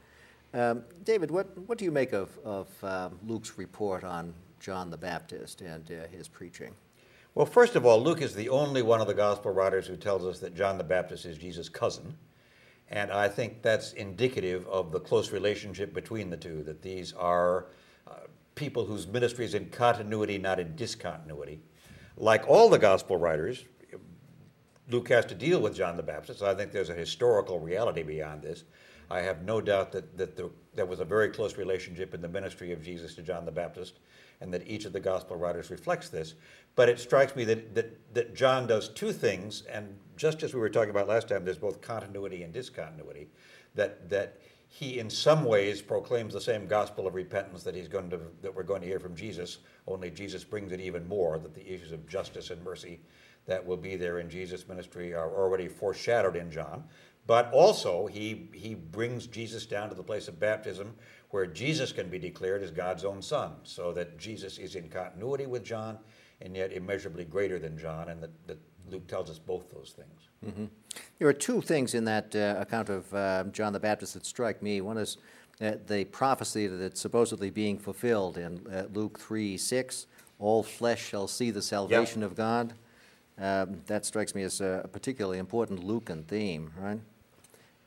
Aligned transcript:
Um, 0.54 0.84
David, 1.04 1.30
what, 1.30 1.56
what 1.68 1.78
do 1.78 1.84
you 1.84 1.90
make 1.90 2.12
of, 2.12 2.38
of 2.44 2.68
um, 2.84 3.18
Luke's 3.26 3.58
report 3.58 4.04
on 4.04 4.32
John 4.60 4.90
the 4.90 4.96
Baptist 4.96 5.60
and 5.60 5.90
uh, 5.90 6.06
his 6.16 6.28
preaching? 6.28 6.72
Well, 7.34 7.46
first 7.46 7.76
of 7.76 7.84
all, 7.84 8.02
Luke 8.02 8.22
is 8.22 8.34
the 8.34 8.48
only 8.48 8.80
one 8.80 9.00
of 9.00 9.06
the 9.06 9.14
gospel 9.14 9.52
writers 9.52 9.86
who 9.86 9.96
tells 9.96 10.24
us 10.24 10.38
that 10.38 10.54
John 10.54 10.78
the 10.78 10.84
Baptist 10.84 11.26
is 11.26 11.36
Jesus' 11.36 11.68
cousin. 11.68 12.16
And 12.88 13.10
I 13.10 13.28
think 13.28 13.62
that's 13.62 13.92
indicative 13.92 14.66
of 14.68 14.92
the 14.92 15.00
close 15.00 15.32
relationship 15.32 15.92
between 15.92 16.30
the 16.30 16.36
two, 16.36 16.62
that 16.62 16.82
these 16.82 17.12
are 17.12 17.66
uh, 18.06 18.12
people 18.54 18.86
whose 18.86 19.06
ministry 19.06 19.44
is 19.44 19.54
in 19.54 19.66
continuity, 19.70 20.38
not 20.38 20.60
in 20.60 20.74
discontinuity. 20.76 21.60
Like 22.16 22.48
all 22.48 22.70
the 22.70 22.78
gospel 22.78 23.16
writers, 23.16 23.64
Luke 24.88 25.08
has 25.08 25.26
to 25.26 25.34
deal 25.34 25.60
with 25.60 25.74
John 25.74 25.96
the 25.96 26.02
Baptist. 26.02 26.38
So 26.38 26.50
I 26.50 26.54
think 26.54 26.72
there's 26.72 26.90
a 26.90 26.94
historical 26.94 27.58
reality 27.58 28.02
beyond 28.02 28.42
this. 28.42 28.64
I 29.10 29.20
have 29.20 29.42
no 29.42 29.60
doubt 29.60 29.92
that, 29.92 30.16
that 30.18 30.36
the, 30.36 30.50
there 30.74 30.86
was 30.86 31.00
a 31.00 31.04
very 31.04 31.28
close 31.28 31.56
relationship 31.56 32.14
in 32.14 32.20
the 32.20 32.28
ministry 32.28 32.72
of 32.72 32.82
Jesus 32.82 33.14
to 33.14 33.22
John 33.22 33.44
the 33.44 33.52
Baptist, 33.52 34.00
and 34.40 34.52
that 34.52 34.66
each 34.66 34.84
of 34.84 34.92
the 34.92 35.00
gospel 35.00 35.36
writers 35.36 35.70
reflects 35.70 36.08
this. 36.08 36.34
But 36.74 36.88
it 36.88 36.98
strikes 36.98 37.36
me 37.36 37.44
that, 37.44 37.74
that, 37.74 38.14
that 38.14 38.34
John 38.34 38.66
does 38.66 38.88
two 38.88 39.12
things, 39.12 39.62
and 39.70 39.96
just 40.16 40.42
as 40.42 40.54
we 40.54 40.60
were 40.60 40.68
talking 40.68 40.90
about 40.90 41.08
last 41.08 41.28
time, 41.28 41.44
there's 41.44 41.58
both 41.58 41.80
continuity 41.80 42.42
and 42.42 42.52
discontinuity, 42.52 43.28
that, 43.74 44.10
that 44.10 44.38
he 44.68 44.98
in 44.98 45.08
some 45.08 45.44
ways 45.44 45.80
proclaims 45.80 46.34
the 46.34 46.40
same 46.40 46.66
gospel 46.66 47.06
of 47.06 47.14
repentance 47.14 47.62
that 47.62 47.74
he's 47.74 47.88
going 47.88 48.10
to 48.10 48.20
that 48.42 48.54
we're 48.54 48.62
going 48.62 48.80
to 48.82 48.86
hear 48.86 48.98
from 48.98 49.14
Jesus, 49.14 49.58
only 49.86 50.10
Jesus 50.10 50.44
brings 50.44 50.72
it 50.72 50.80
even 50.80 51.06
more, 51.08 51.38
that 51.38 51.54
the 51.54 51.66
issues 51.72 51.92
of 51.92 52.06
justice 52.08 52.50
and 52.50 52.62
mercy 52.62 52.98
that 53.46 53.64
will 53.64 53.76
be 53.76 53.96
there 53.96 54.18
in 54.18 54.28
Jesus' 54.28 54.66
ministry 54.68 55.14
are 55.14 55.30
already 55.34 55.68
foreshadowed 55.68 56.36
in 56.36 56.50
John. 56.50 56.84
But 57.26 57.50
also, 57.52 58.06
he, 58.06 58.48
he 58.52 58.74
brings 58.74 59.26
Jesus 59.26 59.66
down 59.66 59.88
to 59.88 59.94
the 59.94 60.02
place 60.02 60.28
of 60.28 60.38
baptism 60.38 60.94
where 61.30 61.46
Jesus 61.46 61.90
can 61.92 62.08
be 62.08 62.18
declared 62.18 62.62
as 62.62 62.70
God's 62.70 63.04
own 63.04 63.20
son, 63.20 63.52
so 63.64 63.92
that 63.92 64.16
Jesus 64.16 64.58
is 64.58 64.76
in 64.76 64.88
continuity 64.88 65.46
with 65.46 65.64
John 65.64 65.98
and 66.40 66.56
yet 66.56 66.72
immeasurably 66.72 67.24
greater 67.24 67.58
than 67.58 67.76
John, 67.76 68.10
and 68.10 68.22
that, 68.22 68.46
that 68.46 68.58
Luke 68.90 69.06
tells 69.08 69.28
us 69.30 69.38
both 69.38 69.70
those 69.72 69.96
things. 69.96 70.28
Mm-hmm. 70.46 70.66
There 71.18 71.28
are 71.28 71.32
two 71.32 71.60
things 71.60 71.94
in 71.94 72.04
that 72.04 72.34
uh, 72.36 72.56
account 72.58 72.88
of 72.88 73.12
uh, 73.12 73.44
John 73.52 73.72
the 73.72 73.80
Baptist 73.80 74.14
that 74.14 74.24
strike 74.26 74.62
me. 74.62 74.80
One 74.80 74.98
is 74.98 75.16
uh, 75.60 75.72
the 75.86 76.04
prophecy 76.04 76.66
that's 76.66 77.00
supposedly 77.00 77.50
being 77.50 77.78
fulfilled 77.78 78.38
in 78.38 78.66
uh, 78.68 78.84
Luke 78.92 79.18
3 79.18 79.56
6 79.56 80.06
all 80.38 80.62
flesh 80.62 81.02
shall 81.02 81.26
see 81.26 81.50
the 81.50 81.62
salvation 81.62 82.22
of 82.22 82.34
God. 82.34 82.74
Um, 83.38 83.82
that 83.86 84.04
strikes 84.04 84.34
me 84.34 84.42
as 84.42 84.60
a 84.60 84.88
particularly 84.92 85.38
important 85.38 85.82
Lucan 85.82 86.22
theme, 86.24 86.72
right? 86.78 87.00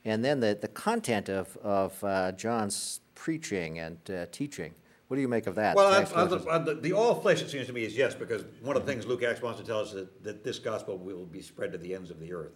And 0.05 0.23
then 0.23 0.39
the, 0.39 0.57
the 0.59 0.67
content 0.67 1.29
of, 1.29 1.57
of 1.57 2.03
uh, 2.03 2.31
John's 2.33 3.01
preaching 3.15 3.79
and 3.79 3.97
uh, 4.09 4.25
teaching. 4.31 4.73
What 5.07 5.15
do 5.15 5.21
you 5.21 5.27
make 5.27 5.47
of 5.47 5.55
that? 5.55 5.75
Well, 5.75 5.87
I, 5.87 6.21
I, 6.21 6.25
the, 6.59 6.75
the, 6.75 6.93
all 6.93 7.15
flesh, 7.15 7.41
it 7.41 7.49
seems 7.49 7.65
to 7.67 7.73
me, 7.73 7.83
is 7.83 7.97
yes, 7.97 8.13
because 8.13 8.43
one 8.61 8.75
of 8.75 8.85
the 8.85 8.91
things 8.91 9.07
Luke 9.07 9.23
Acts 9.23 9.41
wants 9.41 9.59
to 9.59 9.65
tell 9.65 9.79
us 9.79 9.89
is 9.89 9.93
that, 9.95 10.23
that 10.23 10.43
this 10.43 10.59
gospel 10.59 10.97
will 10.97 11.25
be 11.25 11.41
spread 11.41 11.71
to 11.71 11.77
the 11.79 11.95
ends 11.95 12.11
of 12.11 12.19
the 12.19 12.31
earth. 12.31 12.53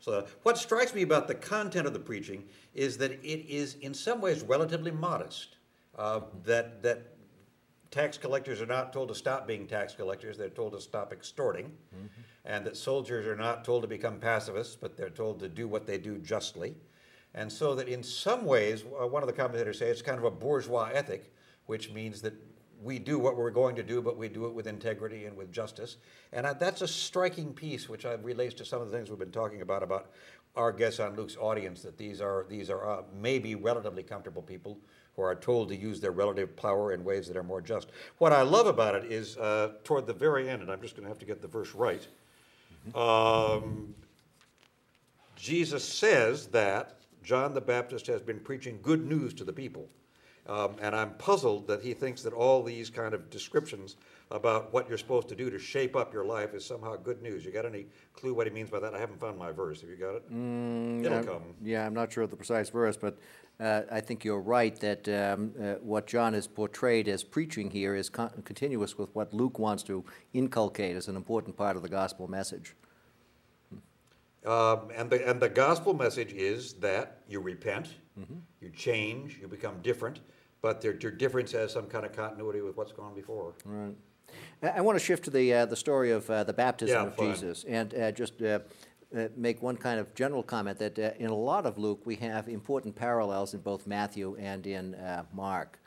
So, 0.00 0.26
what 0.42 0.58
strikes 0.58 0.92
me 0.94 1.02
about 1.02 1.28
the 1.28 1.34
content 1.36 1.86
of 1.86 1.92
the 1.92 2.00
preaching 2.00 2.42
is 2.74 2.98
that 2.98 3.12
it 3.12 3.48
is, 3.48 3.76
in 3.76 3.94
some 3.94 4.20
ways, 4.20 4.42
relatively 4.42 4.90
modest. 4.90 5.56
Uh, 5.96 6.22
that 6.44 6.82
that 6.82 7.02
tax 7.90 8.18
collectors 8.18 8.60
are 8.60 8.66
not 8.66 8.92
told 8.92 9.08
to 9.08 9.14
stop 9.14 9.46
being 9.46 9.68
tax 9.68 9.94
collectors; 9.94 10.36
they're 10.36 10.48
told 10.48 10.72
to 10.72 10.80
stop 10.80 11.12
extorting. 11.12 11.66
Mm-hmm 11.94 12.22
and 12.44 12.66
that 12.66 12.76
soldiers 12.76 13.26
are 13.26 13.36
not 13.36 13.64
told 13.64 13.82
to 13.82 13.88
become 13.88 14.18
pacifists, 14.18 14.76
but 14.76 14.96
they're 14.96 15.10
told 15.10 15.38
to 15.40 15.48
do 15.48 15.68
what 15.68 15.86
they 15.86 15.98
do 15.98 16.18
justly. 16.18 16.74
And 17.34 17.50
so 17.50 17.74
that 17.74 17.88
in 17.88 18.02
some 18.02 18.44
ways, 18.44 18.84
uh, 19.00 19.06
one 19.06 19.22
of 19.22 19.26
the 19.26 19.32
commentators 19.32 19.78
say 19.78 19.88
it's 19.88 20.02
kind 20.02 20.18
of 20.18 20.24
a 20.24 20.30
bourgeois 20.30 20.90
ethic, 20.92 21.32
which 21.66 21.90
means 21.92 22.20
that 22.22 22.34
we 22.82 22.98
do 22.98 23.18
what 23.18 23.36
we're 23.36 23.50
going 23.50 23.76
to 23.76 23.82
do, 23.82 24.02
but 24.02 24.16
we 24.16 24.28
do 24.28 24.46
it 24.46 24.52
with 24.52 24.66
integrity 24.66 25.26
and 25.26 25.36
with 25.36 25.52
justice. 25.52 25.96
And 26.32 26.46
that's 26.58 26.82
a 26.82 26.88
striking 26.88 27.54
piece, 27.54 27.88
which 27.88 28.04
I 28.04 28.14
relates 28.14 28.54
to 28.54 28.64
some 28.64 28.82
of 28.82 28.90
the 28.90 28.96
things 28.96 29.08
we've 29.08 29.18
been 29.18 29.30
talking 29.30 29.62
about 29.62 29.82
about 29.82 30.10
our 30.56 30.72
guests 30.72 31.00
on 31.00 31.16
Luke's 31.16 31.36
audience. 31.36 31.82
That 31.82 31.96
these 31.96 32.20
are 32.20 32.44
these 32.48 32.68
are 32.70 32.88
uh, 32.88 33.02
maybe 33.14 33.54
relatively 33.54 34.02
comfortable 34.02 34.42
people 34.42 34.78
who 35.14 35.22
are 35.22 35.34
told 35.34 35.68
to 35.68 35.76
use 35.76 36.00
their 36.00 36.10
relative 36.10 36.56
power 36.56 36.92
in 36.92 37.04
ways 37.04 37.28
that 37.28 37.36
are 37.36 37.42
more 37.42 37.60
just. 37.60 37.88
What 38.18 38.32
I 38.32 38.42
love 38.42 38.66
about 38.66 38.94
it 38.94 39.12
is 39.12 39.36
uh, 39.36 39.72
toward 39.84 40.06
the 40.06 40.12
very 40.12 40.48
end, 40.48 40.62
and 40.62 40.70
I'm 40.70 40.80
just 40.80 40.96
going 40.96 41.04
to 41.04 41.08
have 41.08 41.18
to 41.18 41.26
get 41.26 41.42
the 41.42 41.48
verse 41.48 41.74
right. 41.74 42.06
Um, 42.94 43.94
Jesus 45.36 45.84
says 45.84 46.46
that 46.48 46.98
John 47.22 47.54
the 47.54 47.60
Baptist 47.60 48.06
has 48.08 48.22
been 48.22 48.40
preaching 48.40 48.78
good 48.82 49.06
news 49.06 49.34
to 49.34 49.44
the 49.44 49.52
people. 49.52 49.88
Um, 50.48 50.74
and 50.80 50.94
I'm 50.94 51.14
puzzled 51.14 51.68
that 51.68 51.82
he 51.82 51.94
thinks 51.94 52.22
that 52.22 52.32
all 52.32 52.64
these 52.64 52.90
kind 52.90 53.14
of 53.14 53.30
descriptions 53.30 53.96
about 54.32 54.72
what 54.72 54.88
you're 54.88 54.98
supposed 54.98 55.28
to 55.28 55.36
do 55.36 55.50
to 55.50 55.58
shape 55.58 55.94
up 55.94 56.12
your 56.12 56.24
life 56.24 56.52
is 56.52 56.64
somehow 56.64 56.96
good 56.96 57.22
news. 57.22 57.44
You 57.44 57.52
got 57.52 57.64
any 57.64 57.86
clue 58.12 58.34
what 58.34 58.46
he 58.48 58.52
means 58.52 58.68
by 58.68 58.80
that? 58.80 58.92
I 58.92 58.98
haven't 58.98 59.20
found 59.20 59.38
my 59.38 59.52
verse. 59.52 59.82
Have 59.82 59.90
you 59.90 59.96
got 59.96 60.16
it? 60.16 60.32
Mm, 60.32 61.04
It'll 61.04 61.18
I'm, 61.18 61.24
come. 61.24 61.42
Yeah, 61.62 61.86
I'm 61.86 61.94
not 61.94 62.12
sure 62.12 62.24
of 62.24 62.30
the 62.30 62.36
precise 62.36 62.70
verse, 62.70 62.96
but 62.96 63.18
uh, 63.60 63.82
I 63.90 64.00
think 64.00 64.24
you're 64.24 64.40
right 64.40 64.74
that 64.80 65.08
um, 65.08 65.52
uh, 65.60 65.74
what 65.74 66.08
John 66.08 66.34
is 66.34 66.48
portrayed 66.48 67.06
as 67.06 67.22
preaching 67.22 67.70
here 67.70 67.94
is 67.94 68.08
con- 68.08 68.42
continuous 68.44 68.98
with 68.98 69.14
what 69.14 69.32
Luke 69.32 69.60
wants 69.60 69.84
to 69.84 70.04
inculcate 70.32 70.96
as 70.96 71.06
an 71.06 71.14
important 71.14 71.56
part 71.56 71.76
of 71.76 71.82
the 71.82 71.88
gospel 71.88 72.26
message. 72.26 72.74
Um, 74.44 74.88
and, 74.96 75.08
the, 75.08 75.28
and 75.28 75.40
the 75.40 75.48
gospel 75.48 75.94
message 75.94 76.32
is 76.32 76.72
that 76.74 77.20
you 77.28 77.40
repent, 77.40 77.90
mm-hmm. 78.18 78.34
you 78.60 78.70
change, 78.70 79.38
you 79.40 79.48
become 79.48 79.80
different, 79.82 80.20
but 80.60 80.82
your, 80.84 80.94
difference 80.94 81.52
has 81.52 81.72
some 81.72 81.86
kind 81.86 82.06
of 82.06 82.12
continuity 82.12 82.60
with 82.60 82.76
what's 82.76 82.92
gone 82.92 83.14
before. 83.14 83.54
Right. 83.64 83.96
I 84.62 84.80
want 84.80 84.98
to 84.98 85.04
shift 85.04 85.24
to 85.24 85.30
the, 85.30 85.52
uh, 85.52 85.66
the 85.66 85.76
story 85.76 86.12
of 86.12 86.28
uh, 86.30 86.44
the 86.44 86.52
baptism 86.52 86.94
yeah, 86.94 87.08
of 87.08 87.16
fine. 87.16 87.34
Jesus 87.34 87.64
and 87.64 87.94
uh, 87.94 88.12
just 88.12 88.40
uh, 88.40 88.60
uh, 89.16 89.28
make 89.36 89.60
one 89.60 89.76
kind 89.76 89.98
of 89.98 90.14
general 90.14 90.42
comment 90.42 90.78
that 90.78 90.98
uh, 90.98 91.10
in 91.18 91.30
a 91.30 91.34
lot 91.34 91.66
of 91.66 91.78
Luke 91.78 92.00
we 92.04 92.16
have 92.16 92.48
important 92.48 92.94
parallels 92.94 93.54
in 93.54 93.60
both 93.60 93.86
Matthew 93.86 94.36
and 94.38 94.66
in 94.66 94.96
Mark. 95.34 95.78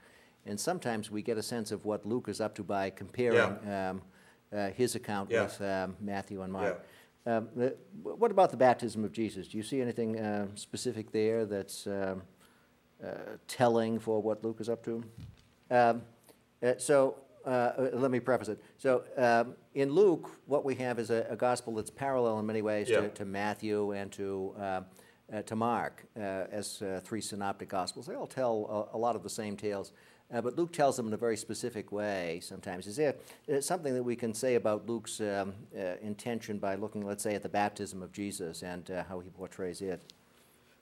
And 0.45 0.59
sometimes 0.59 1.09
we 1.09 1.23
get 1.23 1.37
a 1.37 1.43
sense 1.43 1.71
of 1.71 1.85
what 1.85 2.05
Luke 2.05 2.27
is 2.27 2.39
up 2.39 2.53
to 2.55 2.63
by 2.63 2.91
comparing 2.91 3.57
yeah. 3.65 3.89
um, 3.89 4.01
his 4.73 4.93
account 4.93 5.31
yeah. 5.31 5.43
with 5.43 5.61
um, 5.61 5.95
Matthew 5.99 6.41
and 6.43 6.53
Mark. 6.53 6.85
Um, 7.25 7.49
what 8.03 8.29
about 8.29 8.51
the 8.51 8.57
baptism 8.57 9.03
of 9.03 9.11
Jesus? 9.11 9.47
Do 9.47 9.57
you 9.57 9.63
see 9.63 9.81
anything 9.81 10.19
uh, 10.19 10.47
specific 10.53 11.11
there 11.11 11.45
that's 11.45 11.87
um, 11.87 12.21
uh, 13.03 13.37
telling 13.47 13.99
for 13.99 14.21
what 14.21 14.43
Luke 14.43 14.57
is 14.59 14.69
up 14.69 14.83
to? 14.85 15.03
Um, 15.71 16.03
uh, 16.61 16.73
so 16.77 17.15
uh, 17.45 17.49
uh, 17.49 17.89
let 17.93 18.11
me 18.11 18.19
preface 18.19 18.49
it. 18.49 18.63
So 18.77 19.03
um, 19.17 19.55
in 19.73 19.91
Luke, 19.91 20.29
what 20.45 20.63
we 20.65 20.75
have 20.75 20.99
is 20.99 21.09
a, 21.09 21.25
a, 21.29 21.35
gospel 21.35 21.75
that's 21.75 21.91
parallel 21.91 22.39
in 22.39 22.45
many 22.45 22.61
ways 22.61 22.89
yeah. 22.89 23.01
to, 23.01 23.09
to, 23.09 23.25
Matthew 23.25 23.91
and 23.91 24.11
to 24.13 24.55
uh, 25.33 25.41
to 25.43 25.55
Mark 25.55 26.05
as 26.15 26.83
three 27.03 27.21
synoptic 27.21 27.69
gospels. 27.69 28.05
They 28.05 28.15
all 28.15 28.27
tell 28.27 28.89
a, 28.93 28.97
a 28.97 28.99
lot 28.99 29.15
of 29.15 29.23
the 29.23 29.29
same 29.29 29.57
tales. 29.57 29.91
Uh, 30.33 30.41
but 30.41 30.57
Luke 30.57 30.73
tells 30.73 30.97
them 30.97 31.07
in 31.07 31.13
a 31.13 31.17
very 31.17 31.37
specific 31.37 31.91
way 31.91 32.39
sometimes. 32.41 32.87
Is 32.87 32.95
there 32.95 33.15
uh, 33.53 33.61
something 33.61 33.93
that 33.93 34.03
we 34.03 34.15
can 34.15 34.33
say 34.33 34.55
about 34.55 34.87
Luke's 34.87 35.21
um, 35.21 35.53
uh, 35.77 35.97
intention 36.01 36.57
by 36.57 36.75
looking, 36.75 37.05
let's 37.05 37.23
say, 37.23 37.35
at 37.35 37.43
the 37.43 37.49
baptism 37.49 38.01
of 38.01 38.11
Jesus 38.11 38.63
and 38.63 38.89
uh, 38.89 39.03
how 39.03 39.19
he 39.19 39.29
portrays 39.29 39.81
it? 39.81 40.01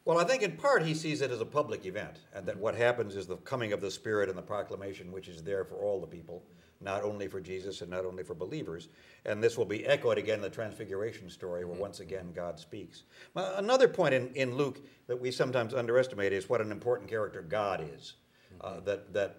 Well, 0.05 0.17
I 0.17 0.23
think 0.23 0.43
in 0.43 0.53
part 0.53 0.83
he 0.83 0.93
sees 0.93 1.21
it 1.21 1.31
as 1.31 1.41
a 1.41 1.45
public 1.45 1.85
event, 1.85 2.19
and 2.33 2.45
that 2.45 2.57
what 2.57 2.75
happens 2.75 3.15
is 3.15 3.25
the 3.25 3.37
coming 3.37 3.71
of 3.73 3.81
the 3.81 3.91
Spirit 3.91 4.29
and 4.29 4.37
the 4.37 4.41
proclamation, 4.43 5.11
which 5.11 5.27
is 5.27 5.43
there 5.43 5.63
for 5.63 5.75
all 5.75 5.99
the 5.99 6.07
people, 6.07 6.43
not 6.83 7.03
only 7.03 7.27
for 7.27 7.39
Jesus 7.39 7.81
and 7.81 7.89
not 7.89 8.05
only 8.05 8.23
for 8.23 8.33
believers. 8.33 8.89
And 9.25 9.41
this 9.41 9.57
will 9.57 9.65
be 9.65 9.85
echoed 9.85 10.17
again 10.17 10.35
in 10.35 10.41
the 10.41 10.49
Transfiguration 10.49 11.29
story, 11.29 11.65
where 11.65 11.77
once 11.77 11.99
again 11.99 12.31
God 12.33 12.59
speaks. 12.59 13.03
Well, 13.33 13.55
another 13.55 13.87
point 13.87 14.13
in, 14.13 14.33
in 14.35 14.55
Luke 14.55 14.81
that 15.07 15.19
we 15.19 15.31
sometimes 15.31 15.73
underestimate 15.73 16.33
is 16.33 16.49
what 16.49 16.61
an 16.61 16.71
important 16.71 17.09
character 17.09 17.41
God 17.41 17.87
is. 17.95 18.13
Uh, 18.61 18.79
that, 18.81 19.13
that 19.13 19.37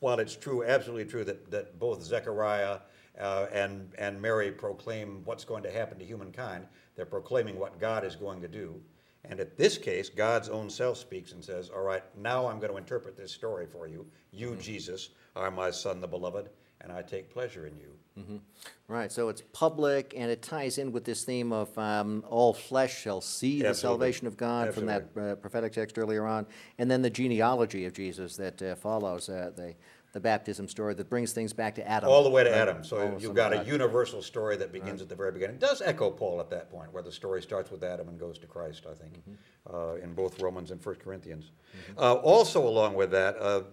while 0.00 0.18
it's 0.18 0.36
true, 0.36 0.64
absolutely 0.64 1.06
true, 1.06 1.24
that, 1.24 1.50
that 1.50 1.78
both 1.78 2.02
Zechariah 2.02 2.78
uh, 3.18 3.46
and, 3.52 3.92
and 3.98 4.20
Mary 4.20 4.52
proclaim 4.52 5.22
what's 5.24 5.44
going 5.44 5.62
to 5.62 5.70
happen 5.70 5.98
to 5.98 6.04
humankind, 6.04 6.66
they're 6.94 7.06
proclaiming 7.06 7.58
what 7.58 7.80
God 7.80 8.04
is 8.04 8.16
going 8.16 8.40
to 8.40 8.48
do. 8.48 8.80
And 9.28 9.40
in 9.40 9.48
this 9.56 9.78
case, 9.78 10.08
God's 10.08 10.48
own 10.48 10.70
self 10.70 10.98
speaks 10.98 11.32
and 11.32 11.44
says, 11.44 11.70
All 11.70 11.82
right, 11.82 12.02
now 12.16 12.46
I'm 12.46 12.58
going 12.58 12.70
to 12.70 12.78
interpret 12.78 13.16
this 13.16 13.32
story 13.32 13.66
for 13.66 13.86
you. 13.86 14.06
You, 14.32 14.50
Mm-hmm. 14.50 14.60
Jesus, 14.60 15.10
are 15.34 15.50
my 15.50 15.70
Son, 15.70 16.00
the 16.00 16.06
beloved, 16.06 16.48
and 16.80 16.92
I 16.92 17.02
take 17.02 17.30
pleasure 17.30 17.66
in 17.66 17.76
you. 17.76 18.40
Right, 18.88 19.12
so 19.12 19.28
it's 19.28 19.42
public, 19.52 20.14
and 20.16 20.30
it 20.30 20.40
ties 20.40 20.78
in 20.78 20.90
with 20.90 21.04
this 21.04 21.24
theme 21.24 21.52
of 21.52 21.76
um, 21.76 22.24
all 22.28 22.54
flesh 22.54 23.02
shall 23.02 23.20
see 23.20 23.60
the 23.60 23.74
salvation 23.74 24.26
of 24.26 24.38
God 24.38 24.72
from 24.72 24.86
that 24.86 25.08
uh, 25.20 25.34
prophetic 25.34 25.72
text 25.72 25.98
earlier 25.98 26.24
on, 26.24 26.46
and 26.78 26.90
then 26.90 27.02
the 27.02 27.10
genealogy 27.10 27.84
of 27.84 27.92
Jesus 27.92 28.36
that 28.36 28.62
uh, 28.62 28.74
follows 28.76 29.28
uh, 29.28 29.50
the, 29.54 29.74
the 30.16 30.20
baptism 30.20 30.66
story 30.66 30.94
that 30.94 31.10
brings 31.10 31.32
things 31.32 31.52
back 31.52 31.74
to 31.74 31.86
Adam. 31.86 32.08
All 32.08 32.24
the 32.24 32.30
way 32.30 32.42
to 32.42 32.48
right? 32.48 32.60
Adam. 32.60 32.82
So 32.82 33.18
you've 33.20 33.34
got 33.34 33.52
a 33.52 33.56
God. 33.56 33.66
universal 33.66 34.22
story 34.22 34.56
that 34.56 34.72
begins 34.72 35.02
at 35.02 35.10
the 35.10 35.14
very 35.14 35.30
beginning. 35.30 35.56
It 35.56 35.60
does 35.60 35.82
echo 35.82 36.10
Paul 36.10 36.40
at 36.40 36.48
that 36.48 36.70
point, 36.70 36.90
where 36.90 37.02
the 37.02 37.12
story 37.12 37.42
starts 37.42 37.70
with 37.70 37.84
Adam 37.84 38.08
and 38.08 38.18
goes 38.18 38.38
to 38.38 38.46
Christ, 38.46 38.86
I 38.90 38.94
think, 38.94 39.12
Mm-hmm. 39.16 39.74
uh, 39.76 39.94
in 40.02 40.14
both 40.14 40.40
Romans 40.40 40.70
and 40.70 40.82
1 40.82 40.94
Corinthians. 40.94 41.50
Uh, 41.98 42.14
also, 42.14 42.66
along 42.66 42.94
with 42.94 43.10
that, 43.10 43.36
uh, 43.38 43.64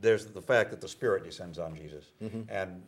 there's 0.00 0.24
the 0.24 0.40
fact 0.40 0.70
that 0.70 0.80
the 0.80 0.88
Spirit 0.88 1.22
descends 1.22 1.58
on 1.58 1.76
Jesus. 1.76 2.06
Mm-hmm. 2.22 2.42
And 2.48 2.82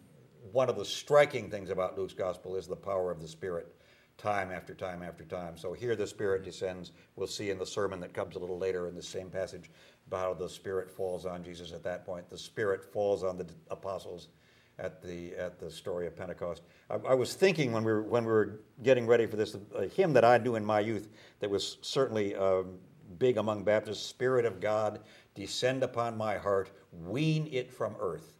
one 0.50 0.70
of 0.70 0.76
the 0.78 0.84
striking 0.86 1.50
things 1.50 1.68
about 1.68 1.98
Luke's 1.98 2.14
gospel 2.14 2.56
is 2.56 2.66
the 2.66 2.76
power 2.76 3.10
of 3.10 3.20
the 3.20 3.28
Spirit 3.28 3.74
time 4.18 4.50
after 4.50 4.74
time 4.74 5.02
after 5.02 5.24
time. 5.24 5.56
So 5.56 5.72
here 5.72 5.96
the 5.96 6.06
Spirit 6.06 6.44
descends. 6.44 6.92
We'll 7.16 7.26
see 7.26 7.50
in 7.50 7.58
the 7.58 7.66
sermon 7.66 8.00
that 8.00 8.14
comes 8.14 8.36
a 8.36 8.38
little 8.38 8.58
later 8.58 8.88
in 8.88 8.94
the 8.94 9.02
same 9.02 9.30
passage 9.30 9.70
about 10.06 10.20
how 10.20 10.34
the 10.34 10.48
Spirit 10.48 10.90
falls 10.90 11.26
on 11.26 11.42
Jesus 11.42 11.72
at 11.72 11.82
that 11.84 12.04
point. 12.04 12.28
The 12.30 12.38
Spirit 12.38 12.84
falls 12.84 13.24
on 13.24 13.36
the 13.38 13.46
apostles 13.70 14.28
at 14.78 15.02
the 15.02 15.34
at 15.36 15.58
the 15.58 15.70
story 15.70 16.06
of 16.06 16.16
Pentecost. 16.16 16.62
I, 16.90 16.94
I 17.08 17.14
was 17.14 17.34
thinking 17.34 17.72
when 17.72 17.84
we 17.84 17.92
were 17.92 18.02
when 18.02 18.24
we 18.24 18.32
were 18.32 18.60
getting 18.82 19.06
ready 19.06 19.26
for 19.26 19.36
this, 19.36 19.56
a 19.74 19.86
hymn 19.86 20.12
that 20.14 20.24
I 20.24 20.38
knew 20.38 20.56
in 20.56 20.64
my 20.64 20.80
youth 20.80 21.08
that 21.40 21.50
was 21.50 21.78
certainly 21.82 22.34
um, 22.34 22.78
big 23.18 23.38
among 23.38 23.64
Baptists: 23.64 24.04
"Spirit 24.04 24.44
of 24.44 24.60
God, 24.60 25.00
descend 25.34 25.82
upon 25.82 26.16
my 26.16 26.36
heart, 26.36 26.70
wean 26.92 27.48
it 27.50 27.72
from 27.72 27.96
earth." 28.00 28.38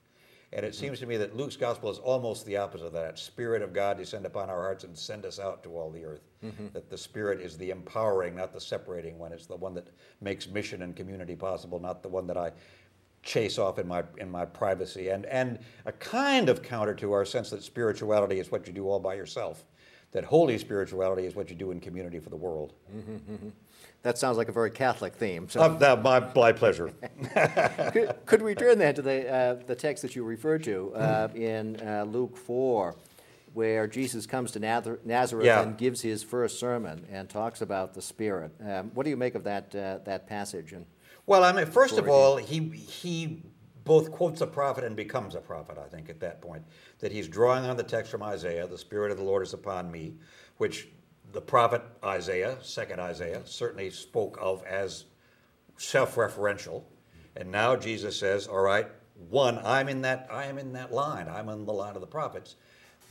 And 0.53 0.67
it 0.67 0.73
mm-hmm. 0.73 0.81
seems 0.81 1.01
to 1.01 1.07
me 1.07 1.17
that 1.17 1.37
Luke's 1.37 1.57
gospel 1.57 1.91
is 1.91 1.99
almost 1.99 2.45
the 2.45 2.59
opposite 2.59 2.87
of 2.87 2.93
that. 2.93 3.19
Spirit 3.19 3.63
of 3.63 3.73
God, 3.73 3.97
descend 3.97 4.27
upon 4.27 4.51
our 4.51 4.61
hearts 4.61 4.85
and 4.85 4.97
send 4.97 5.25
us 5.25 5.39
out 5.39 5.63
to 5.63 5.71
all 5.77 5.91
the 5.91 6.05
earth. 6.05 6.23
Mm-hmm. 6.45 6.69
That 6.75 6.91
the 6.91 6.99
Spirit 6.99 7.41
is 7.41 7.57
the 7.57 7.71
empowering, 7.71 8.37
not 8.37 8.53
the 8.53 8.61
separating 8.61 9.19
one. 9.19 9.33
It's 9.33 9.47
the 9.47 9.57
one 9.57 9.75
that 9.75 9.89
makes 10.21 10.47
mission 10.47 10.83
and 10.83 10.95
community 10.95 11.37
possible, 11.37 11.79
not 11.79 12.03
the 12.03 12.09
one 12.09 12.27
that 12.27 12.37
I 12.37 12.53
chase 13.23 13.57
off 13.57 13.79
in 13.79 13.87
my 13.87 14.03
in 14.19 14.31
my 14.31 14.45
privacy. 14.45 15.09
And 15.09 15.25
and 15.27 15.59
a 15.87 15.93
kind 15.93 16.49
of 16.49 16.63
counter 16.63 16.95
to 16.95 17.13
our 17.13 17.25
sense 17.25 17.51
that 17.51 17.63
spirituality 17.63 18.39
is 18.39 18.51
what 18.51 18.67
you 18.67 18.73
do 18.73 18.89
all 18.89 19.01
by 19.01 19.15
yourself. 19.15 19.65
That 20.13 20.25
holy 20.25 20.59
spirituality 20.59 21.25
is 21.25 21.35
what 21.35 21.49
you 21.49 21.57
do 21.57 21.71
in 21.71 21.81
community 21.81 22.19
for 22.19 22.29
the 22.29 22.37
world. 22.37 22.75
That 24.03 24.19
sounds 24.19 24.37
like 24.37 24.49
a 24.49 24.53
very 24.53 24.71
Catholic 24.71 25.15
theme. 25.15 25.49
So 25.49 25.61
Uh, 25.63 25.69
that- 25.79 26.03
my, 26.03 26.21
my 26.35 26.53
pleasure. 26.53 26.91
could, 27.93 28.15
could 28.27 28.43
we 28.43 28.55
turn 28.55 28.79
then 28.79 28.95
to 28.97 29.03
the, 29.03 29.29
uh, 29.33 29.55
the 29.67 29.75
text 29.75 30.03
that 30.03 30.15
you 30.15 30.25
referred 30.25 30.65
to 30.65 30.95
uh, 30.95 31.29
in 31.35 31.81
uh, 31.81 32.05
Luke 32.05 32.37
4, 32.37 32.95
where 33.55 33.87
Jesus 33.87 34.27
comes 34.27 34.51
to 34.53 34.59
Nazar- 34.59 34.99
Nazareth 35.05 35.47
Yeah. 35.47 35.63
and 35.63 35.79
gives 35.79 36.03
his 36.03 36.23
first 36.23 36.59
sermon 36.61 37.07
and 37.11 37.29
talks 37.29 37.63
about 37.63 37.95
the 37.95 38.03
Spirit? 38.03 38.53
Um, 38.63 38.91
what 38.95 39.05
do 39.05 39.11
you 39.11 39.17
make 39.17 39.35
of 39.35 39.45
that, 39.45 39.75
uh, 39.75 39.99
that 40.05 40.27
passage? 40.27 40.73
And 40.73 40.85
Well, 41.27 41.43
I 41.45 41.53
mean, 41.53 41.67
first 41.67 41.97
of 41.97 42.07
all, 42.09 42.37
he 42.37 42.59
he 42.71 43.43
both 43.85 44.13
quotes 44.13 44.41
a 44.41 44.47
prophet 44.47 44.85
and 44.85 44.95
becomes 44.95 45.35
a 45.35 45.41
prophet. 45.41 45.79
I 45.79 45.89
think 45.89 46.09
at 46.09 46.21
that 46.21 46.41
point 46.41 46.65
that 47.01 47.13
he's 47.13 47.29
drawing 47.29 47.65
on 47.65 47.77
the 47.77 47.83
text 47.83 48.11
from 48.11 48.23
Isaiah, 48.23 48.67
"The 48.67 48.79
Spirit 48.79 49.11
of 49.11 49.19
the 49.19 49.25
Lord 49.25 49.43
is 49.43 49.55
upon 49.55 49.91
me," 49.91 50.15
which 50.59 50.89
the 51.33 51.41
prophet 51.41 51.83
Isaiah, 52.05 52.59
second 52.63 53.01
Isaiah, 53.01 53.43
certainly 53.45 53.91
spoke 53.91 54.39
of 54.41 54.63
as 54.65 55.07
self-referential. 55.77 56.85
And 57.35 57.51
now 57.51 57.77
Jesus 57.77 58.19
says, 58.19 58.47
"All 58.47 58.61
right, 58.61 58.89
one, 59.31 59.59
I'm 59.65 59.89
in 59.89 60.03
that 60.03 60.29
I 60.31 60.45
am 60.45 60.59
in 60.59 60.73
that 60.75 60.93
line. 60.93 61.29
I'm 61.29 61.49
in 61.49 61.65
the 61.65 61.73
line 61.73 61.95
of 61.95 62.01
the 62.01 62.07
prophets." 62.07 62.57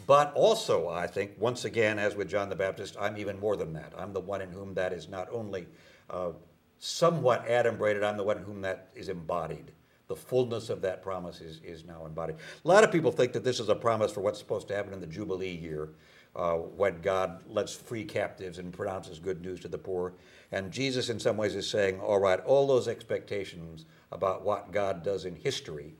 But 0.07 0.33
also, 0.33 0.87
I 0.87 1.05
think, 1.07 1.33
once 1.37 1.63
again, 1.65 1.99
as 1.99 2.15
with 2.15 2.27
John 2.29 2.49
the 2.49 2.55
Baptist, 2.55 2.95
I'm 2.99 3.17
even 3.17 3.39
more 3.39 3.55
than 3.55 3.73
that. 3.73 3.93
I'm 3.97 4.13
the 4.13 4.19
one 4.19 4.41
in 4.41 4.51
whom 4.51 4.73
that 4.75 4.93
is 4.93 5.07
not 5.07 5.27
only 5.31 5.67
uh, 6.09 6.31
somewhat 6.79 7.45
adumbrated, 7.45 8.03
I'm 8.03 8.17
the 8.17 8.23
one 8.23 8.37
in 8.37 8.43
whom 8.43 8.61
that 8.61 8.89
is 8.95 9.09
embodied. 9.09 9.71
The 10.11 10.17
fullness 10.17 10.69
of 10.69 10.81
that 10.81 11.01
promise 11.01 11.39
is, 11.39 11.61
is 11.63 11.85
now 11.85 12.05
embodied. 12.05 12.35
A 12.65 12.67
lot 12.67 12.83
of 12.83 12.91
people 12.91 13.13
think 13.13 13.31
that 13.31 13.45
this 13.45 13.61
is 13.61 13.69
a 13.69 13.75
promise 13.75 14.11
for 14.11 14.19
what's 14.19 14.39
supposed 14.39 14.67
to 14.67 14.75
happen 14.75 14.91
in 14.91 14.99
the 14.99 15.07
Jubilee 15.07 15.55
year, 15.55 15.91
uh, 16.35 16.55
when 16.55 16.99
God 16.99 17.41
lets 17.47 17.73
free 17.73 18.03
captives 18.03 18.57
and 18.57 18.73
pronounces 18.73 19.19
good 19.19 19.41
news 19.41 19.61
to 19.61 19.69
the 19.69 19.77
poor. 19.77 20.11
And 20.51 20.69
Jesus, 20.69 21.07
in 21.07 21.17
some 21.17 21.37
ways, 21.37 21.55
is 21.55 21.65
saying, 21.69 22.01
all 22.01 22.19
right, 22.19 22.41
all 22.41 22.67
those 22.67 22.89
expectations 22.89 23.85
about 24.11 24.43
what 24.43 24.73
God 24.73 25.01
does 25.01 25.23
in 25.23 25.33
history 25.37 25.95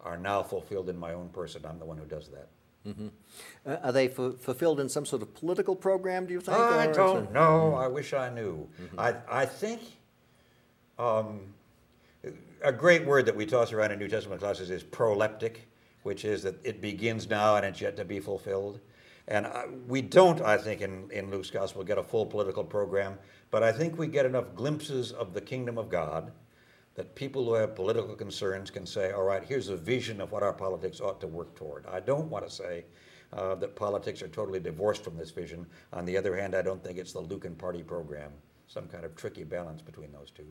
are 0.00 0.16
now 0.16 0.44
fulfilled 0.44 0.88
in 0.88 0.96
my 0.96 1.12
own 1.12 1.28
person. 1.30 1.66
I'm 1.68 1.80
the 1.80 1.86
one 1.86 1.98
who 1.98 2.04
does 2.06 2.28
that. 2.28 2.48
uh, 3.66 3.76
are 3.82 3.90
they 3.90 4.06
fu- 4.06 4.36
fulfilled 4.36 4.78
in 4.78 4.88
some 4.88 5.04
sort 5.04 5.22
of 5.22 5.34
political 5.34 5.74
program, 5.74 6.24
do 6.26 6.34
you 6.34 6.40
think? 6.40 6.56
I 6.56 6.86
don't 6.92 7.32
know. 7.32 7.74
I 7.74 7.88
wish 7.88 8.12
I 8.12 8.30
knew. 8.30 8.68
I, 8.96 9.14
I 9.28 9.44
think 9.44 9.80
um, 11.00 11.40
a 12.62 12.72
great 12.72 13.04
word 13.04 13.26
that 13.26 13.36
we 13.36 13.46
toss 13.46 13.72
around 13.72 13.92
in 13.92 13.98
New 13.98 14.08
Testament 14.08 14.40
classes 14.40 14.70
is 14.70 14.82
proleptic, 14.82 15.56
which 16.02 16.24
is 16.24 16.42
that 16.42 16.64
it 16.64 16.80
begins 16.80 17.28
now 17.28 17.56
and 17.56 17.66
it's 17.66 17.80
yet 17.80 17.96
to 17.96 18.04
be 18.04 18.20
fulfilled. 18.20 18.80
And 19.28 19.46
we 19.88 20.02
don't, 20.02 20.40
I 20.40 20.56
think, 20.56 20.80
in, 20.80 21.10
in 21.10 21.30
Luke's 21.30 21.50
gospel 21.50 21.82
get 21.82 21.98
a 21.98 22.02
full 22.02 22.26
political 22.26 22.62
program, 22.62 23.18
but 23.50 23.62
I 23.62 23.72
think 23.72 23.98
we 23.98 24.06
get 24.06 24.24
enough 24.24 24.54
glimpses 24.54 25.12
of 25.12 25.34
the 25.34 25.40
kingdom 25.40 25.78
of 25.78 25.88
God 25.88 26.32
that 26.94 27.14
people 27.14 27.44
who 27.44 27.54
have 27.54 27.74
political 27.74 28.14
concerns 28.14 28.70
can 28.70 28.86
say, 28.86 29.12
all 29.12 29.24
right, 29.24 29.44
here's 29.44 29.68
a 29.68 29.76
vision 29.76 30.20
of 30.20 30.32
what 30.32 30.42
our 30.42 30.52
politics 30.52 31.00
ought 31.00 31.20
to 31.20 31.26
work 31.26 31.54
toward. 31.54 31.84
I 31.86 32.00
don't 32.00 32.30
want 32.30 32.46
to 32.46 32.50
say 32.50 32.84
uh, 33.32 33.54
that 33.56 33.76
politics 33.76 34.22
are 34.22 34.28
totally 34.28 34.60
divorced 34.60 35.04
from 35.04 35.16
this 35.16 35.30
vision. 35.30 35.66
On 35.92 36.06
the 36.06 36.16
other 36.16 36.36
hand, 36.36 36.54
I 36.54 36.62
don't 36.62 36.82
think 36.82 36.98
it's 36.98 37.12
the 37.12 37.20
Lucan 37.20 37.54
party 37.54 37.82
program, 37.82 38.30
some 38.66 38.86
kind 38.88 39.04
of 39.04 39.14
tricky 39.14 39.44
balance 39.44 39.80
between 39.82 40.12
those 40.12 40.30
2 40.32 40.42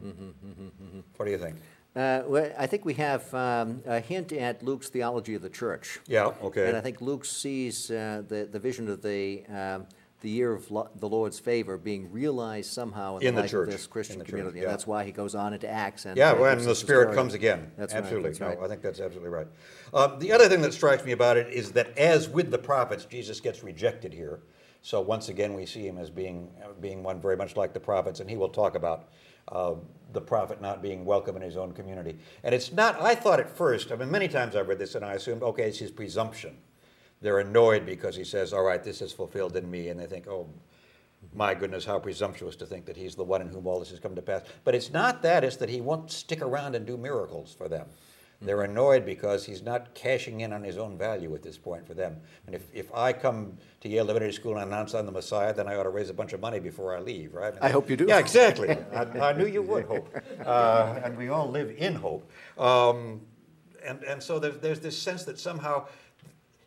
What 1.17 1.25
do 1.25 1.31
you 1.31 1.37
think? 1.37 1.57
Uh, 1.95 2.23
well, 2.27 2.51
I 2.57 2.67
think 2.67 2.83
we 2.83 2.93
have 2.95 3.33
um, 3.33 3.81
a 3.85 3.99
hint 4.01 4.33
at 4.33 4.61
Luke's 4.63 4.89
theology 4.89 5.33
of 5.35 5.41
the 5.41 5.49
church. 5.49 5.99
Yeah, 6.07 6.31
okay. 6.43 6.67
And 6.67 6.75
I 6.77 6.81
think 6.81 6.99
Luke 7.01 7.23
sees 7.25 7.89
uh, 7.89 8.23
the, 8.27 8.47
the 8.51 8.59
vision 8.59 8.89
of 8.89 9.01
the, 9.01 9.45
um, 9.47 9.85
the 10.19 10.29
year 10.29 10.51
of 10.53 10.69
lo- 10.71 10.89
the 10.99 11.07
Lord's 11.07 11.39
favor 11.39 11.77
being 11.77 12.11
realized 12.11 12.69
somehow 12.71 13.17
in, 13.17 13.27
In 13.27 13.35
the 13.35 13.41
life 13.41 13.51
church, 13.51 13.67
of 13.69 13.73
this 13.73 13.87
Christian 13.87 14.15
in 14.15 14.19
the 14.19 14.25
church, 14.25 14.31
community. 14.31 14.57
yeah. 14.59 14.63
And 14.65 14.73
that's 14.73 14.85
why 14.85 15.05
he 15.05 15.13
goes 15.13 15.35
on 15.35 15.53
into 15.53 15.69
Acts. 15.69 16.05
And 16.05 16.17
Yeah, 16.17 16.33
when 16.33 16.57
the 16.61 16.75
Spirit 16.75 17.15
comes 17.15 17.33
again. 17.33 17.71
That's 17.77 17.93
right, 17.93 18.03
absolutely. 18.03 18.29
that's 18.31 18.39
No, 18.41 18.47
right. 18.47 18.59
I 18.61 18.67
think 18.67 18.81
that's 18.81 18.99
absolutely 18.99 19.29
right. 19.29 19.47
Um, 19.93 20.19
the 20.19 20.33
other 20.33 20.49
thing 20.49 20.61
that 20.63 20.73
strikes 20.73 21.05
me 21.05 21.13
about 21.13 21.37
it 21.37 21.47
is 21.53 21.71
that, 21.73 21.97
as 21.97 22.27
with 22.27 22.51
the 22.51 22.57
prophets, 22.57 23.05
Jesus 23.05 23.39
gets 23.39 23.63
rejected 23.63 24.13
here. 24.13 24.41
So 24.85 25.01
once 25.01 25.29
again, 25.29 25.55
we 25.55 25.65
see 25.65 25.87
him 25.87 25.97
as 25.97 26.11
being 26.11 26.47
being 26.79 27.01
one 27.01 27.19
very 27.19 27.35
much 27.35 27.57
like 27.57 27.73
the 27.73 27.79
prophets, 27.79 28.19
and 28.19 28.29
he 28.29 28.37
will 28.37 28.49
talk 28.49 28.75
about 28.75 29.09
uh, 29.47 29.73
the 30.13 30.21
prophet 30.21 30.61
not 30.61 30.83
being 30.83 31.05
welcome 31.05 31.35
in 31.35 31.41
his 31.41 31.57
own 31.57 31.71
community. 31.71 32.19
And 32.43 32.53
it's 32.53 32.71
not. 32.71 33.01
I 33.01 33.15
thought 33.15 33.39
at 33.39 33.49
first. 33.49 33.91
I 33.91 33.95
mean, 33.95 34.11
many 34.11 34.27
times 34.27 34.55
I've 34.55 34.67
read 34.67 34.77
this, 34.77 34.93
and 34.93 35.03
I 35.03 35.13
assumed, 35.13 35.41
okay, 35.41 35.63
it's 35.63 35.79
his 35.79 35.89
presumption. 35.89 36.55
They're 37.19 37.39
annoyed 37.39 37.87
because 37.87 38.15
he 38.15 38.23
says, 38.23 38.53
"All 38.53 38.61
right, 38.61 38.83
this 38.83 39.01
is 39.01 39.11
fulfilled 39.11 39.57
in 39.57 39.71
me," 39.71 39.89
and 39.89 39.99
they 39.99 40.05
think, 40.05 40.27
"Oh." 40.27 40.47
My 41.33 41.55
goodness, 41.55 41.83
how 41.83 41.97
presumptuous 41.97 42.55
to 42.57 42.67
think 42.67 42.85
that 42.85 42.95
he's 42.95 43.15
the 43.15 43.23
one 43.23 43.41
in 43.41 43.47
whom 43.47 43.65
all 43.65 43.79
this 43.79 43.89
has 43.89 43.99
come 43.99 44.13
to 44.13 44.21
pass. 44.21 44.43
But 44.63 44.75
it's 44.75 44.93
not 44.93 45.23
that, 45.23 45.43
it's 45.43 45.55
that 45.55 45.69
he 45.69 45.81
won't 45.81 46.11
stick 46.11 46.39
around 46.43 46.75
and 46.75 46.85
do 46.85 46.97
miracles 46.97 47.51
for 47.57 47.67
them. 47.67 47.87
They're 48.45 48.61
annoyed 48.61 49.05
because 49.05 49.45
he's 49.45 49.63
not 49.63 49.93
cashing 49.95 50.41
in 50.41 50.53
on 50.53 50.63
his 50.63 50.77
own 50.77 50.97
value 50.97 51.33
at 51.35 51.41
this 51.41 51.57
point 51.57 51.85
for 51.85 51.93
them. 51.93 52.17
And 52.45 52.55
if, 52.55 52.63
if 52.73 52.93
I 52.93 53.11
come 53.11 53.57
to 53.81 53.89
Yale 53.89 54.05
Divinity 54.05 54.31
School 54.33 54.53
and 54.57 54.61
announce 54.71 54.93
I'm 54.93 55.05
the 55.05 55.11
Messiah, 55.11 55.53
then 55.53 55.67
I 55.67 55.75
ought 55.75 55.83
to 55.83 55.89
raise 55.89 56.09
a 56.09 56.13
bunch 56.13 56.33
of 56.33 56.39
money 56.39 56.59
before 56.59 56.95
I 56.95 56.99
leave, 56.99 57.33
right? 57.33 57.53
I 57.61 57.69
hope 57.69 57.89
you 57.89 57.97
do. 57.97 58.05
Yeah, 58.07 58.19
exactly. 58.19 58.69
I, 58.93 59.01
I 59.29 59.33
knew 59.33 59.47
you 59.47 59.61
would 59.63 59.85
hope. 59.85 60.09
Uh, 60.45 61.01
and 61.03 61.17
we 61.17 61.29
all 61.29 61.49
live 61.49 61.73
in 61.75 61.95
hope. 61.95 62.29
Um, 62.59 63.21
and, 63.83 64.03
and 64.03 64.21
so 64.21 64.37
there's, 64.37 64.57
there's 64.59 64.79
this 64.79 64.95
sense 64.95 65.23
that 65.23 65.39
somehow 65.39 65.87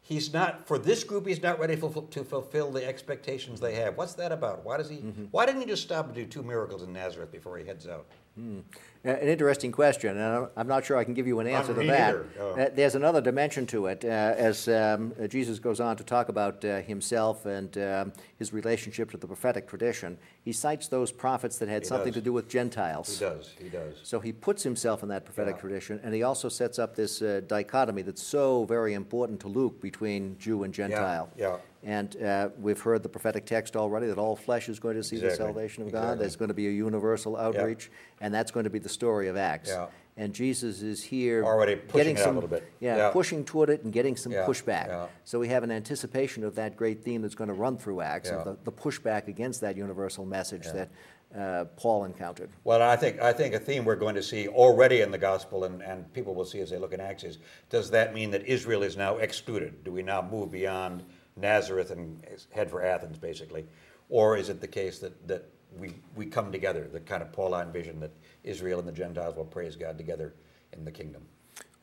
he's 0.03 0.33
not, 0.33 0.67
for 0.67 0.79
this 0.79 1.05
group, 1.05 1.27
he's 1.29 1.43
not 1.43 1.61
ready 1.61 1.77
for, 1.77 1.91
to 2.11 2.25
fulfill 2.25 2.73
the 2.73 2.85
expectations 2.85 3.61
they 3.61 3.75
have. 3.77 3.97
What's 3.97 4.15
that 4.15 4.33
about? 4.33 4.65
Why, 4.65 4.79
does 4.79 4.89
he, 4.89 4.97
Mm-hmm. 4.97 5.25
why 5.31 5.47
didn't 5.47 5.61
he 5.61 5.67
just 5.69 5.83
stop 5.85 6.07
and 6.07 6.15
do 6.15 6.25
two 6.27 6.43
miracles 6.43 6.83
in 6.83 6.93
Nazareth 6.93 7.31
before 7.31 7.57
he 7.59 7.65
heads 7.65 7.87
out? 7.87 8.07
Uh, 8.39 9.11
An 9.11 9.29
interesting 9.29 9.71
question, 9.73 10.11
and 10.11 10.21
I'm- 10.21 10.49
I'm 10.57 10.67
not 10.67 10.85
sure 10.85 10.97
I 10.97 11.05
can 11.05 11.15
give 11.15 11.27
you 11.27 11.39
an 11.39 11.47
answer 11.47 11.73
to 11.73 11.87
that. 11.87 12.17
oh. 12.41 12.51
Uh, 12.51 12.69
There's 12.75 12.97
another 12.97 13.21
dimension 13.21 13.65
to 13.67 13.87
it, 13.87 14.05
uh, 14.05 14.09
as 14.09 14.67
um, 14.69 15.15
Jesus 15.29 15.61
goes 15.61 15.79
on 15.81 15.97
to 15.97 16.05
talk 16.05 16.29
about 16.29 16.65
uh, 16.65 16.81
himself 16.83 17.47
and 17.47 17.79
um, 17.79 18.13
his 18.37 18.53
relationship 18.53 19.11
to 19.13 19.17
the 19.17 19.27
prophetic 19.27 19.69
tradition. 19.69 20.19
He 20.43 20.53
cites 20.53 20.89
those 20.89 21.13
prophets 21.13 21.59
that 21.59 21.69
had 21.69 21.83
He 21.83 21.89
something 21.89 22.13
does. 22.13 22.21
to 22.23 22.25
do 22.25 22.33
with 22.33 22.49
Gentiles. 22.49 23.19
He 23.19 23.25
does, 23.25 23.55
he 23.59 23.69
does. 23.69 23.95
So 24.03 24.19
he 24.21 24.33
puts 24.33 24.63
himself 24.65 25.03
in 25.05 25.09
that 25.11 25.25
prophetic 25.25 25.55
Yeah. 25.57 25.61
tradition, 25.61 26.01
and 26.03 26.13
he 26.13 26.25
also 26.25 26.49
sets 26.49 26.79
up 26.79 26.97
this 26.97 27.23
uh, 27.23 27.41
dichotomy 27.47 28.03
that's 28.03 28.23
so 28.23 28.65
very 28.65 28.95
important 28.95 29.39
to 29.41 29.49
Luke 29.49 29.81
between 29.81 30.37
Jew 30.39 30.65
and 30.65 30.75
Gentile. 30.75 31.31
yeah. 31.37 31.57
And 31.85 32.21
uh, 32.21 32.49
we've 32.59 32.81
heard 32.81 33.03
the 33.05 33.09
prophetic 33.09 33.47
text 33.47 33.77
already 33.77 34.09
that 34.09 34.19
all 34.19 34.35
flesh 34.35 34.69
is 34.69 34.81
going 34.81 34.97
to 34.97 35.05
see 35.05 35.17
the 35.17 35.27
Exactly, 35.27 35.47
salvation 35.47 35.83
of 35.85 35.93
God. 35.93 35.99
exactly. 36.03 36.19
There's 36.21 36.37
going 36.37 36.49
to 36.49 36.55
be 36.55 36.67
a 36.67 36.73
universal 36.73 37.37
outreach, 37.37 37.91
and 38.21 38.35
that's 38.35 38.51
going 38.51 38.65
to 38.65 38.71
be 38.71 38.81
the 38.81 38.89
story 38.89 39.29
of 39.29 39.37
Acts. 39.37 39.69
Yeah. 39.71 39.87
And 40.17 40.35
Jesus 40.35 40.83
is 40.83 41.05
here 41.05 41.45
Already 41.45 41.77
pushing 41.77 41.97
getting 41.99 42.17
it 42.17 42.19
out 42.19 42.23
a 42.23 42.25
some, 42.25 42.35
little 42.35 42.51
bit. 42.51 42.69
Yeah, 42.81 42.97
Yeah. 42.97 43.11
pushing 43.11 43.45
toward 43.45 43.71
it 43.71 43.85
and 43.85 43.93
getting 43.93 44.17
some 44.17 44.33
Yeah, 44.33 44.45
pushback. 44.45 44.89
yeah. 44.89 45.07
So 45.25 45.39
we 45.39 45.47
have 45.49 45.63
an 45.63 45.71
anticipation 45.71 46.43
of 46.43 46.57
that 46.57 46.77
great 46.77 47.05
theme 47.05 47.23
that's 47.23 47.37
going 47.37 47.47
to 47.49 47.55
run 47.55 47.79
through 47.79 48.01
Acts, 48.01 48.29
Yeah. 48.29 48.39
of 48.39 48.45
the, 48.45 48.57
the 48.65 48.73
pushback 48.73 49.29
against 49.29 49.61
that 49.61 49.77
universal 49.77 50.25
message 50.27 50.65
that 50.73 50.89
uh, 51.37 51.67
Paul 51.77 52.05
encountered. 52.05 52.49
Well, 52.65 52.83
I 52.83 52.97
think, 52.97 53.21
I 53.21 53.33
think 53.33 53.55
a 53.55 53.61
theme 53.61 53.85
we're 53.85 53.95
going 53.97 54.17
to 54.17 54.23
see 54.23 54.49
already 54.49 55.03
in 55.03 55.13
the 55.13 55.19
gospel 55.19 55.63
and, 55.65 55.83
and 55.83 56.13
people 56.15 56.35
will 56.35 56.47
see 56.47 56.59
as 56.61 56.71
they 56.71 56.79
look 56.79 56.93
in 56.93 57.01
Acts 57.01 57.23
is, 57.23 57.39
does 57.71 57.91
that 57.91 58.13
mean 58.13 58.33
that 58.33 58.45
Israel 58.47 58.83
is 58.83 58.97
now 58.97 59.19
excluded? 59.19 59.85
Do 59.85 59.93
we 59.93 60.03
now 60.03 60.21
move 60.23 60.51
beyond 60.51 61.05
Nazareth 61.41 61.91
and 61.91 62.25
head 62.51 62.71
for 62.71 62.83
Athens, 62.83 63.19
basically? 63.19 63.67
Or 64.09 64.37
is 64.37 64.49
it 64.49 64.61
the 64.61 64.69
case 64.69 64.99
that, 65.01 65.27
that 65.29 65.49
we, 65.79 65.93
we 66.17 66.27
come 66.27 66.51
together, 66.51 66.89
the 66.91 67.01
kind 67.01 67.23
of 67.23 67.33
Pauline 67.33 67.71
vision 67.73 68.01
that 68.01 68.13
Israel 68.43 68.79
and 68.79 68.89
the 68.89 68.93
Gentiles 68.93 69.37
will 69.37 69.45
praise 69.45 69.77
God 69.77 69.99
together 69.99 70.35
in 70.73 70.85
the 70.85 70.91
kingdom? 70.93 71.23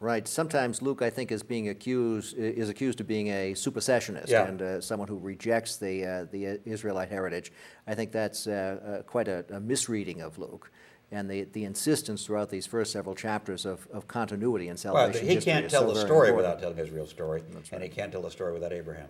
Right. 0.01 0.27
Sometimes 0.27 0.81
Luke, 0.81 1.01
I 1.01 1.09
think, 1.09 1.31
is 1.31 1.41
being 1.41 1.69
accused 1.69 2.35
is 2.38 2.67
accused 2.69 3.00
of 3.00 3.07
being 3.07 3.27
a 3.29 3.53
supersessionist 3.53 4.27
Yeah. 4.27 4.45
and 4.47 4.62
uh, 4.62 4.81
someone 4.81 5.07
who 5.07 5.17
rejects 5.17 5.77
the 5.77 6.05
uh, 6.05 6.25
the 6.31 6.59
Israelite 6.65 7.09
heritage. 7.09 7.53
I 7.88 7.95
think 7.95 8.12
that's 8.12 8.45
uh, 8.45 8.97
uh, 9.00 9.03
quite 9.03 9.29
a, 9.29 9.45
a 9.50 9.59
misreading 9.59 10.21
of 10.21 10.38
Luke. 10.38 10.69
And 11.12 11.29
the, 11.29 11.43
the 11.43 11.63
insistence 11.63 12.25
throughout 12.25 12.50
these 12.50 12.65
first 12.65 12.91
several 12.91 13.15
chapters 13.15 13.65
of, 13.65 13.88
of 13.93 14.07
continuity 14.07 14.65
in 14.65 14.71
Well, 14.71 14.77
salvation 14.77 15.27
he 15.27 15.35
history 15.35 15.53
can't 15.53 15.69
tell 15.69 15.88
so 15.88 15.93
the 15.93 16.01
story 16.01 16.29
important. 16.29 16.38
without 16.38 16.59
telling 16.59 16.77
Israel's 16.79 17.12
story, 17.12 17.43
and 17.71 17.81
he 17.83 17.89
can't 17.89 18.12
tell 18.12 18.24
the 18.24 18.31
story 18.31 18.51
without 18.53 18.74
Abraham. 18.74 19.07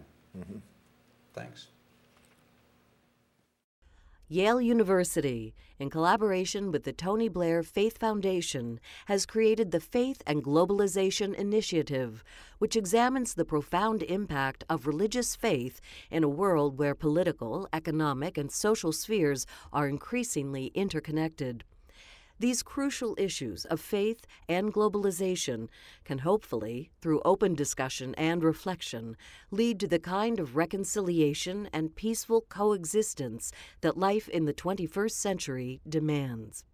Thanks. 1.34 1.68
Yale 4.28 4.60
University, 4.60 5.54
in 5.78 5.88
collaboration 5.92 6.72
with 6.72 6.84
the 6.84 6.92
Tony 6.92 7.30
Blair 7.30 7.62
Faith 7.62 8.00
Foundation, 8.00 8.80
has 9.06 9.24
created 9.24 9.70
the 9.70 9.80
Faith 9.80 10.24
and 10.26 10.44
Globalization 10.44 11.36
Initiative, 11.36 12.24
which 12.58 12.76
examines 12.76 13.36
the 13.36 13.46
profound 13.46 14.02
impact 14.02 14.64
of 14.68 14.88
religious 14.88 15.36
faith 15.36 15.80
in 16.10 16.24
a 16.24 16.28
world 16.28 16.80
where 16.80 16.96
political, 16.96 17.68
economic, 17.72 18.36
and 18.36 18.52
social 18.52 18.92
spheres 18.92 19.46
are 19.72 19.88
increasingly 19.88 20.72
interconnected. 20.74 21.64
These 22.38 22.64
crucial 22.64 23.16
issues 23.18 23.64
of 23.66 23.80
faith 23.80 24.28
and 24.50 24.74
globalization 24.74 25.70
can 26.04 26.20
hopefully, 26.20 26.92
through 27.02 27.22
open 27.24 27.56
discussion 27.56 28.14
and 28.16 28.44
reflection, 28.44 29.16
lead 29.52 29.80
to 29.80 29.88
the 29.88 30.00
kind 30.00 30.40
of 30.40 30.58
reconciliation 30.58 31.70
and 31.72 31.96
peaceful 31.96 32.42
coexistence 32.42 33.52
that 33.80 33.98
life 33.98 34.28
in 34.28 34.46
the 34.46 34.54
21st 34.54 35.12
century 35.12 35.82
demands. 35.88 36.66